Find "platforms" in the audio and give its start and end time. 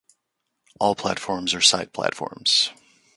0.95-1.53, 1.93-2.71